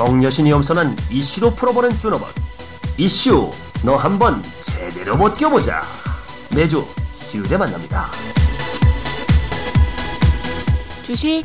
[0.00, 2.30] 정여신이 엄선한 이슈로 풀어보는 준업원
[2.96, 3.50] 이슈
[3.84, 5.82] 너 한번 제대로 벗겨보자
[6.56, 6.80] 매주
[7.16, 8.06] 수요일에 만납니다.
[11.04, 11.44] 주식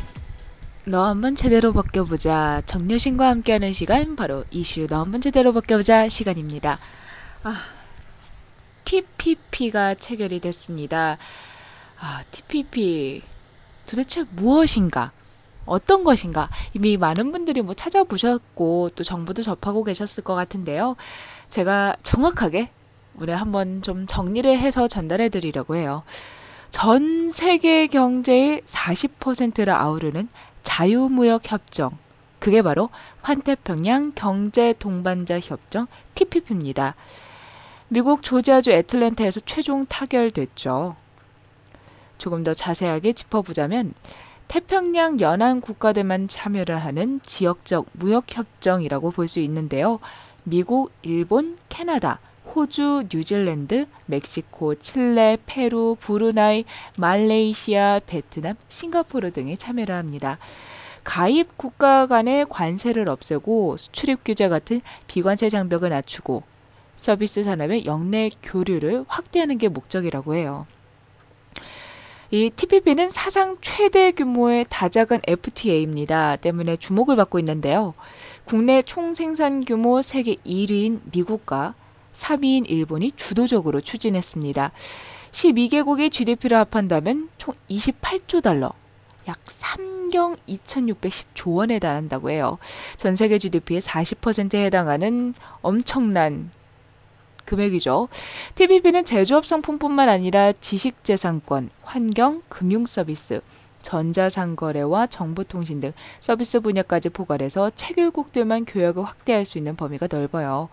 [0.86, 6.78] 너 한번 제대로 벗겨보자 정여신과 함께하는 시간 바로 이슈 너 한번 제대로 벗겨보자 시간입니다.
[7.42, 7.56] 아,
[8.86, 11.18] TPP가 체결이 됐습니다.
[12.00, 13.20] 아, TPP
[13.86, 15.12] 도대체 무엇인가?
[15.66, 16.48] 어떤 것인가?
[16.74, 20.96] 이미 많은 분들이 뭐 찾아보셨고 또 정보도 접하고 계셨을 것 같은데요.
[21.50, 22.70] 제가 정확하게
[23.20, 26.02] 오늘 한번 좀 정리를 해서 전달해 드리려고 해요.
[26.72, 30.28] 전 세계 경제의 40%를 아우르는
[30.64, 31.98] 자유무역 협정.
[32.38, 32.90] 그게 바로
[33.22, 36.94] 환태평양 경제 동반자 협정 TPP입니다.
[37.88, 40.96] 미국 조지아주 애틀랜타에서 최종 타결됐죠.
[42.18, 43.94] 조금 더 자세하게 짚어보자면
[44.48, 49.98] 태평양 연안 국가들만 참여를 하는 지역적 무역협정이라고 볼 수 있는데요.
[50.44, 52.20] 미국, 일본, 캐나다,
[52.54, 56.64] 호주, 뉴질랜드, 멕시코, 칠레, 페루, 부르나이,
[56.96, 60.38] 말레이시아, 베트남, 싱가포르 등이 참여를 합니다.
[61.02, 66.44] 가입 국가 간의 관세를 없애고 수출입 규제 같은 비관세 장벽을 낮추고
[67.02, 70.66] 서비스 산업의 영내 교류를 확대하는 게 목적이라고 해요.
[72.30, 76.36] 이 TPP는 사상 최대 규모의 다작은 FTA입니다.
[76.36, 77.94] 때문에 주목을 받고 있는데요.
[78.46, 81.74] 국내 총 생산 규모 세계 1위인 미국과
[82.22, 84.72] 3위인 일본이 주도적으로 추진했습니다.
[85.32, 88.72] 12개국의 GDP를 합한다면 총 28조 달러,
[89.28, 92.58] 약 3경 2610조 원에 달한다고 해요.
[92.98, 96.50] 전 세계 GDP의 40%에 해당하는 엄청난
[97.46, 98.08] 금액이죠.
[98.56, 103.40] TPP는 제조업 상품뿐만 아니라 지식재산권, 환경, 금융서비스,
[103.86, 110.68] 전자상거래와 정보통신 등 서비스 분야까지 포괄해서 체결국들만 교역을 확대할 수 있는 범위가 넓어요.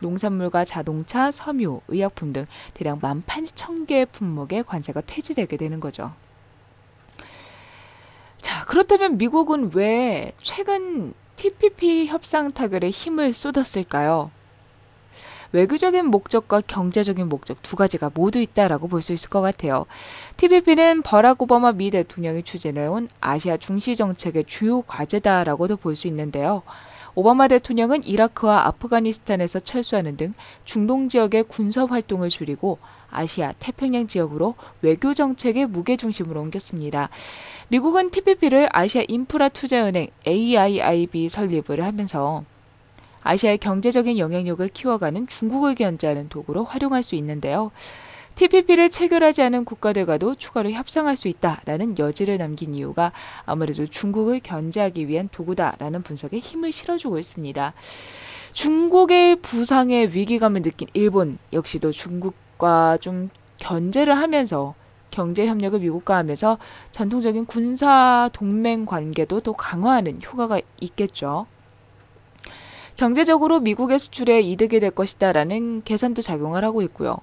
[0.00, 6.12] 농산물과 자동차, 섬유, 의약품 등 대략 18,000개 품목의 관세가 폐지되게 되는 거죠.
[8.42, 14.30] 자, 그렇다면 미국은 왜 최근 TPP 협상 타결에 힘을 쏟았을까요?
[15.52, 19.86] 외교적인 목적과 경제적인 목적 두 가지가 모두 있다라고 볼 수 있을 것 같아요.
[20.38, 26.62] TPP는 버락 오바마 미 대통령이 추진해온 아시아 중시 정책의 주요 과제다라고도 볼 수 있는데요.
[27.14, 30.34] 오바마 대통령은 이라크와 아프가니스탄에서 철수하는 등
[30.66, 32.78] 중동 지역의 군사 활동을 줄이고
[33.10, 37.08] 아시아 태평양 지역으로 외교 정책의 무게 중심으로 옮겼습니다.
[37.68, 42.44] 미국은 TPP를 아시아 인프라 투자은행 AIIB 설립을 하면서
[43.26, 47.72] 아시아의 경제적인 영향력을 키워가는 중국을 견제하는 도구로 활용할 수 있는데요.
[48.36, 53.12] TPP를 체결하지 않은 국가들과도 추가로 협상할 수 있다라는 여지를 남긴 이유가
[53.46, 57.72] 아무래도 중국을 견제하기 위한 도구다라는 분석에 힘을 실어주고 있습니다.
[58.52, 64.74] 중국의 부상에 위기감을 느낀 일본 역시도 중국과 좀 견제를 하면서
[65.10, 66.58] 경제 협력을 미국과 하면서
[66.92, 71.46] 전통적인 군사 동맹 관계도 더 강화하는 효과가 있겠죠.
[72.96, 77.18] 경제적으로 미국의 수출에 이득이 될 것이다라는 계산도 작용을 하고 있고요.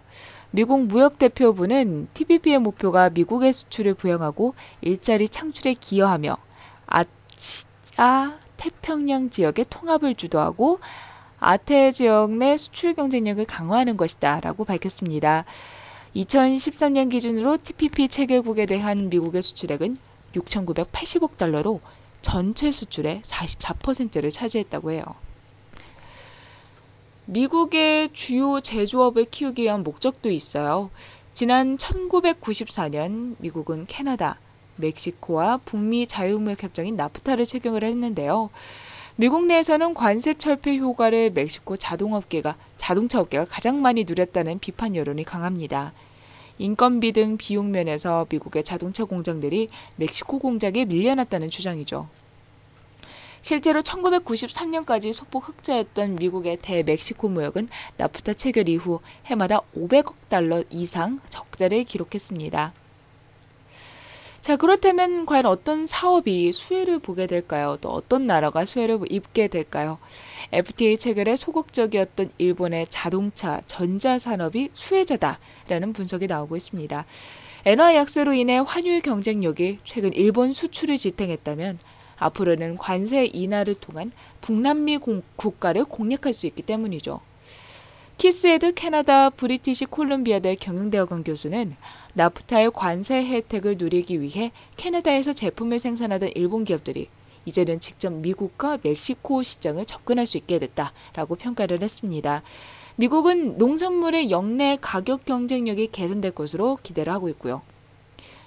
[0.51, 6.37] 미국 무역대표부는 TPP의 목표가 미국의 수출을 부양하고 일자리 창출에 기여하며
[6.85, 10.79] 아시아 태평양 지역의 통합을 주도하고
[11.39, 15.43] 아태 지역 내 수출 경쟁력을 강화하는 것이다 라고 밝혔습니다.
[16.15, 19.97] 2013년 기준으로 TPP 체결국에 대한 미국의 수출액은
[20.35, 21.81] 6,980억 달러로
[22.21, 25.03] 전체 수출의 44%를 차지했다고 해요.
[27.25, 30.89] 미국의 주요 제조업을 키우기 위한 목적도 있어요.
[31.35, 34.39] 지난 1994년 미국은 캐나다,
[34.75, 38.49] 멕시코와 북미 자유무역 협정인 나프타를 체결을 했는데요.
[39.15, 45.93] 미국 내에서는 관세 철폐 효과를 멕시코 자동업계가 자동차 업계가 가장 많이 누렸다는 비판 여론이 강합니다.
[46.57, 52.09] 인건비 등 비용 면에서 미국의 자동차 공장들이 멕시코 공장에 밀려났다는 주장이죠.
[53.43, 61.83] 실제로 1993년까지 소폭 흑자였던 미국의 대멕시코 무역은 나프타 체결 이후 해마다 500억 달러 이상 적자를
[61.83, 62.73] 기록했습니다.
[64.43, 67.77] 자, 그렇다면 과연 어떤 사업이 수혜를 보게 될까요?
[67.79, 69.99] 또 어떤 나라가 수혜를 입게 될까요?
[70.51, 77.05] FTA 체결에 소극적이었던 일본의 자동차, 전자산업이 수혜자다라는 분석이 나오고 있습니다.
[77.65, 81.79] 엔화 약세로 인해 환율 경쟁력이 최근 일본 수출을 지탱했다면
[82.17, 84.11] 앞으로는 관세 인하를 통한
[84.41, 87.19] 북남미 공, 국가를 공략할 수 있기 때문이죠.
[88.17, 91.75] 키스 헤드 캐나다 브리티시 콜롬비아대 경영대학원 교수는
[92.13, 97.09] 나프타의 관세 혜택을 누리기 위해 캐나다에서 제품을 생산하던 일본 기업들이
[97.45, 102.43] 이제는 직접 미국과 멕시코 시장을 접근할 수 있게 됐다라고 평가를 했습니다.
[102.95, 107.63] 미국은 농산물의 역내 가격 경쟁력이 개선될 것으로 기대를 하고 있고요.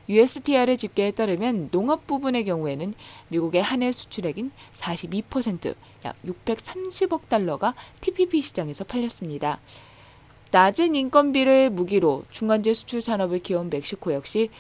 [0.09, 2.95] USTR의 집계에 따르면 농업 부분의 경우에는
[3.29, 5.75] 미국의 한 해 수출액인 42%,
[6.05, 9.61] 약 630억 달러가 TPP 시장에서 팔렸습니다.
[10.53, 14.51] 낮은 인건비를 무기로 중간재 수출 산업을 키운 멕시코 역시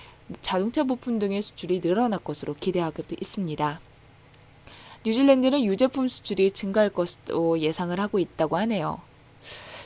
[0.43, 3.81] 자동차 부품 등의 수출이 늘어날 것으로 기대하고 있습니다.
[5.06, 9.00] 뉴질랜드는 유제품 수출이 증가할 것으로 예상을 하고 있다고 하네요.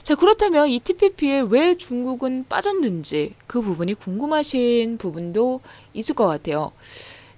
[0.05, 5.61] 자, 그렇다면 이 TPP에 왜 중국은 빠졌는지 그 부분이 궁금하신 부분도
[5.93, 6.73] 있을 것 같아요.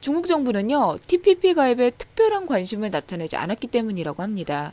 [0.01, 4.73] 중국 정부는요, TPP 가입에 특별한 관심을 나타내지 않았기 때문이라고 합니다.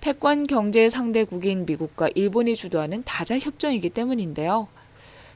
[0.00, 4.68] 패권 경제 상대국인 미국과 일본이 주도하는 다자 협정이기 때문인데요.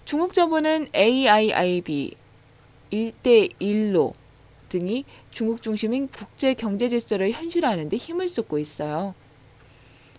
[0.06, 2.17] 중국 정부는 AIIB
[2.93, 4.12] 1대1로
[4.70, 9.14] 등이 중국 중심인 국제 경제 질서를 현실화하는 데 힘을 쏟고 있어요.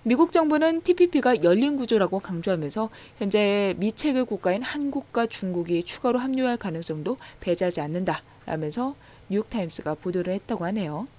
[0.08, 7.82] 미국 정부는 TPP가 열린 구조라고 강조하면서 현재 미체계 국가인 한국과 중국이 추가로 합류할 가능성도 배제하지
[7.82, 8.96] 않는다라면서
[9.28, 11.10] 뉴욕타임스가 보도를 했다고 하네요.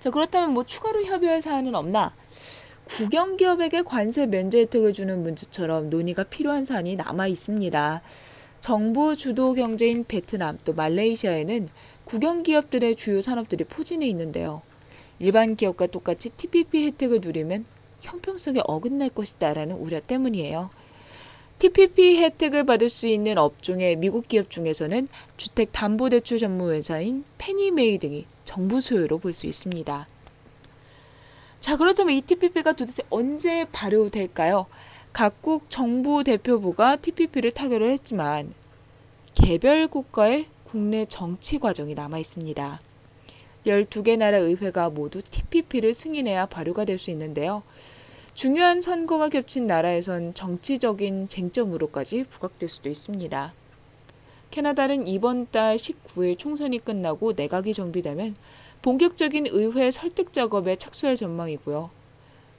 [0.00, 2.12] 자, 그렇다면 뭐 추가로 협의할 사안은 없나?
[2.96, 8.02] 국영 기업에게 관세 면제 혜택을 주는 문제처럼 논의가 필요한 사안이 남아 있습니다.
[8.62, 11.68] 정부 주도 경제인 베트남 또 말레이시아에는
[12.04, 14.62] 국영 기업들의 주요 산업들이 포진해 있는데요.
[15.18, 17.66] 일반 기업과 똑같이 TPP 혜택을 누리면
[18.00, 20.70] 형평성에 어긋날 것이다 라는 우려 때문이에요.
[21.58, 28.80] TPP 혜택을 받을 수 있는 업종의 미국 기업 중에서는 주택담보대출 전문 회사인 페니메이 등이 정부
[28.80, 30.06] 소유로 볼 수 있습니다.
[31.60, 34.66] 자, 그렇다면 이 TPP가 도대체 언제 발효될까요?
[35.12, 38.54] 각국 정부 대표부가 TPP를 타결을 했지만
[39.34, 42.80] 개별 국가의 국내 정치 과정이 남아 있습니다.
[43.68, 47.62] 12개 나라 의회가 모두 TPP를 승인해야 발효가 될 수 있는데요.
[48.34, 53.52] 중요한 선거가 겹친 나라에선 정치적인 쟁점으로까지 부각될 수도 있습니다.
[54.50, 58.36] 캐나다는 이번 달 19일 총선이 끝나고 내각이 정비되면
[58.82, 61.90] 본격적인 의회 설득 작업에 착수할 전망이고요.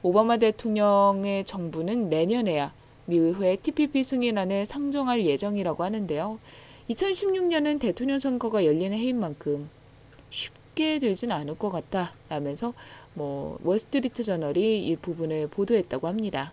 [0.03, 2.73] 오바마 대통령의 정부는 내년에야
[3.07, 6.39] 미 의회 TPP 승인안을 상정할 예정이라고 하는데요.
[6.89, 9.69] 2016년은 대통령 선거가 열리는 해인 만큼
[10.29, 10.58] 쉽게
[10.99, 12.73] 되진 않을 것 같다 라면서
[13.13, 16.51] 뭐 월스트리트 저널이 이 부분을 보도했다고 합니다.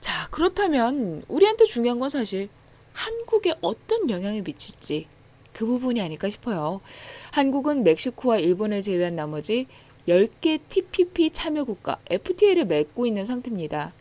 [0.00, 2.48] 자, 그렇다면 우리한테 중요한 건 사실
[2.92, 5.06] 한국에 어떤 영향을 미칠지
[5.52, 6.80] 그 부분이 아닐까 싶어요.
[7.32, 9.66] 한국은 멕시코와 일본을 제외한 나머지
[10.08, 13.92] 10개 TPP 참여 국가 FTA를 맺고 있는 상태입니다.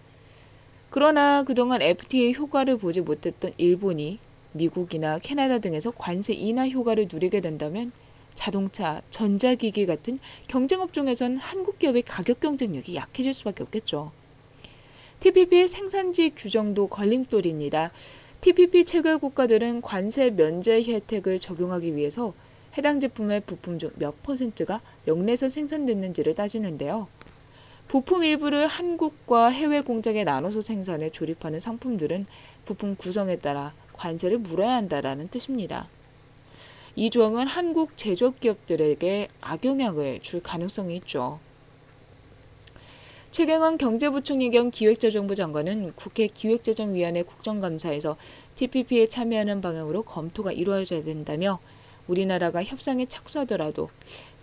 [0.90, 4.20] 그러나 그동안 FTA 효과를 보지 못했던 일본이
[4.54, 7.92] 미국이나 캐나다 등에서 관세 인하 효과를 누리게 된다면
[8.36, 14.12] 자동차, 전자기기 같은 경쟁업종에선 한국 기업의 가격 경쟁력이 약해질 수밖에 없겠죠.
[15.22, 17.92] TPP 생산지 규정도 걸림돌입니다.
[18.42, 22.34] TPP 체결 국가들은 관세 면제 혜택을 적용하기 위해서
[22.78, 27.08] 해당 제품의 부품 중 몇 퍼센트가 영내에서 생산됐는지를 따지는데요.
[27.88, 32.26] 부품 일부를 한국과 해외 공장에 나눠서 생산해 조립하는 상품들은
[32.66, 35.88] 부품 구성에 따라 관세를 물어야 한다라는 뜻입니다.
[36.98, 41.40] 이 조항은 한국 제조업 기업들에게 악영향을 줄 가능성이 있죠.
[43.32, 48.16] 최경환 경제부총리 겸 기획재정부 장관은 국회 기획재정위원회 국정감사에서
[48.56, 51.60] TPP에 참여하는 방향으로 검토가 이루어져야 된다며
[52.08, 53.90] 우리나라가 협상에 착수하더라도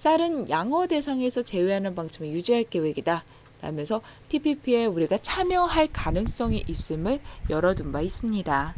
[0.03, 3.25] 쌀은 양어 대상에서 제외하는 방침을 유지할 계획이다.
[3.63, 8.77] 라면서 TPP에 우리가 참여할 가능성이 있음을 열어둔 바 있습니다.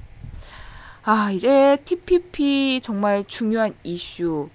[1.06, 4.50] 아, 이제 TPP 정말 중요한 이슈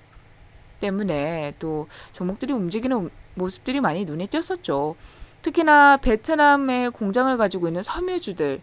[0.80, 4.96] 때문에 또 종목들이 움직이는 모습들이 많이 눈에 띄었었죠.
[5.44, 8.62] 특히나 베트남의 공장을 가지고 있는 섬유주들,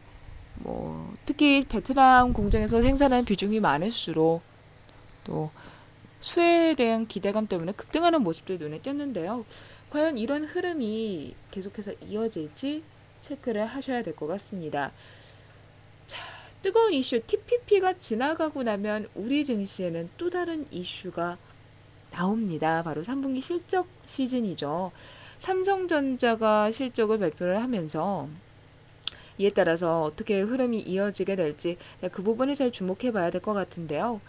[0.56, 4.42] 뭐, 특히 베트남 공장에서 생산하는 비중이 많을수록
[5.24, 5.52] 또
[6.20, 9.46] 수혜에 대한 기대감 때문에 급등하는 모습들이 눈에 띄었는데요.
[9.90, 12.84] 과연 이런 흐름이 계속해서 이어질지
[13.22, 14.92] 체크를 하셔야 될 것 같습니다.
[16.66, 21.38] 뜨거운 이슈 TPP가 지나가고 나면 우리 증시에는 또 다른 이슈가
[22.10, 22.82] 나옵니다.
[22.82, 24.90] 바로 3분기 실적 시즌이죠.
[25.42, 28.28] 삼성전자가 실적을 발표를 하면서
[29.38, 31.78] 이에 따라서 어떻게 흐름이 이어지게 될지
[32.10, 34.20] 그 부분을 잘 주목해 봐야 될 것 같은데요.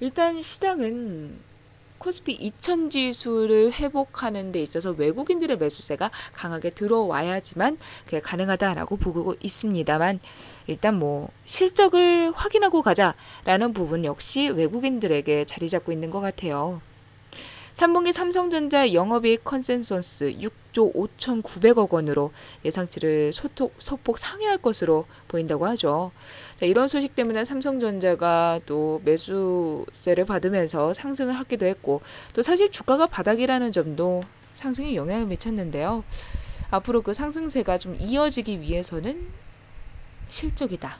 [0.00, 1.38] 일단 시장은
[1.98, 10.20] 코스피 2000 지수를 회복하는 데 있어서 외국인들의 매수세가 강하게 들어와야지만 그게 가능하다라고 보고 있습니다만
[10.66, 16.80] 일단 뭐 실적을 확인하고 가자라는 부분 역시 외국인들에게 자리 잡고 있는 것 같아요.
[17.76, 20.38] 3분기 삼성전자 영업이익 컨센서스
[20.72, 22.32] 6조 5,900억 원으로
[22.64, 26.10] 예상치를 소폭, 소폭 상회할 것으로 보인다고 하죠.
[26.58, 32.00] 자, 이런 소식 때문에 삼성전자가 또 매수세를 받으면서 상승을 하기도 했고
[32.32, 34.22] 또 사실 주가가 바닥이라는 점도
[34.54, 36.02] 상승에 영향을 미쳤는데요.
[36.70, 39.28] 앞으로 그 상승세가 좀 이어지기 위해서는
[40.30, 40.98] 실적이다.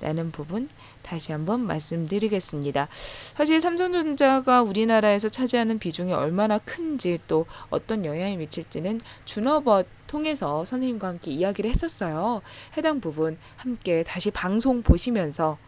[0.00, 0.68] 라는 부분
[1.02, 2.88] 다시 한번 말씀드리겠습니다.
[3.34, 11.30] 사실 삼성전자가 우리나라에서 차지하는 비중이 얼마나 큰지 또 어떤 영향이 미칠지는 준업어 통해서 선생님과 함께
[11.32, 12.42] 이야기를 했었어요.
[12.76, 15.58] 해당 부분 함께 다시 방송 보시면서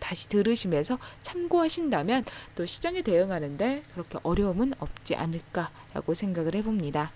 [0.00, 2.24] 다시 들으시면서 참고하신다면
[2.56, 7.12] 또 시장에 대응하는데 그렇게 어려움은 없지 않을까라고 생각을 해봅니다.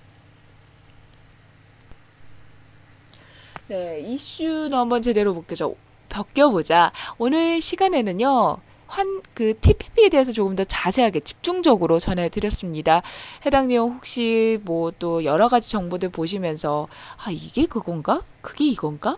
[3.68, 5.74] 네, 이슈도 한번 제대로 볼게요.
[6.08, 6.92] 벗겨보자.
[7.18, 13.02] 오늘 시간에는요, 환, 그, TPP에 대해서 조금 더 자세하게 집중적으로 전해드렸습니다.
[13.44, 16.88] 해당 내용 혹시 뭐 또 여러 가지 정보들 보시면서,
[17.22, 18.22] 아, 이게 그건가?
[18.40, 19.16] 그게 이건가?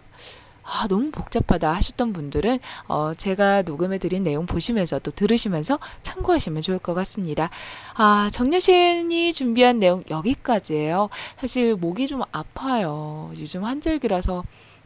[0.63, 6.79] 아, 너무 복잡하다 하셨던 분들은, 어, 제가 녹음해 드린 내용 보시면서 또 들으시면서 참고하시면 좋을
[6.79, 7.51] 것 같습니다.
[7.95, 11.09] 아, 정여신이 준비한 내용 여기까지예요.
[11.39, 13.33] 사실 목이 좀 아파요.
[13.39, 14.45] 요즘 환절기라서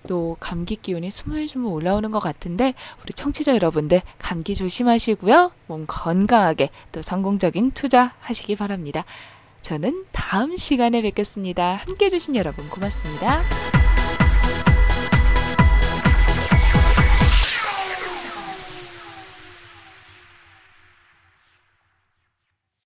[0.08, 5.52] 또 감기 기운이 스물스물 올라오는 것 같은데 우리 청취자 여러분들 감기 조심하시고요.
[5.66, 9.04] 몸 건강하게 또 성공적인 투자 하시기 바랍니다.
[9.62, 11.76] 저는 다음 시간에 뵙겠습니다.
[11.86, 13.73] 함께 해주신 여러분 고맙습니다.